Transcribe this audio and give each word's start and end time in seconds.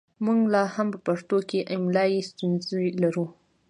موږ 0.25 0.39
لا 0.53 0.63
هم 0.75 0.87
په 0.93 0.99
پښتو 1.07 1.37
کې 1.49 1.67
املايي 1.75 2.19
ستونزې 2.29 2.83
لرو 3.01 3.25